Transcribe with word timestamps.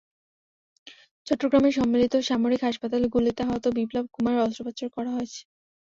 চট্টগ্রামে 1.27 1.69
সম্মিলিত 1.77 2.13
সামরিক 2.29 2.61
হাসপাতালে 2.67 3.07
গুলিতে 3.15 3.41
আহত 3.45 3.65
বিপ্লব 3.77 4.05
কুমারের 4.13 4.43
অস্ত্রোপচার 4.45 4.87
করা 4.95 5.11
হয়েছে। 5.15 5.41